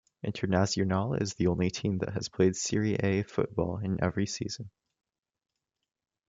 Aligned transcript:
Internazionale 0.25 1.21
is 1.21 1.35
the 1.35 1.45
only 1.45 1.69
team 1.69 1.99
that 1.99 2.13
has 2.13 2.27
played 2.27 2.55
Serie 2.55 2.95
A 2.95 3.21
football 3.21 3.77
in 3.77 4.03
every 4.03 4.25
season. 4.25 4.71